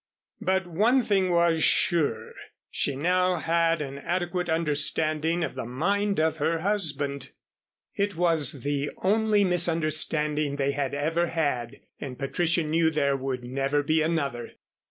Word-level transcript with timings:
But 0.41 0.65
one 0.65 1.03
thing 1.03 1.29
was 1.29 1.63
sure, 1.63 2.33
she 2.71 2.95
now 2.95 3.35
had 3.35 3.83
an 3.83 3.99
adequate 3.99 4.49
understanding 4.49 5.43
of 5.43 5.53
the 5.53 5.67
mind 5.67 6.19
of 6.19 6.37
her 6.37 6.61
husband. 6.61 7.29
It 7.93 8.15
was 8.15 8.63
the 8.63 8.89
only 9.03 9.43
misunderstanding 9.43 10.55
they 10.55 10.71
had 10.71 10.95
ever 10.95 11.27
had 11.27 11.81
and 11.99 12.17
Patricia 12.17 12.63
knew 12.63 12.89
there 12.89 13.15
would 13.15 13.43
never 13.43 13.83
be 13.83 14.01
another. 14.01 14.53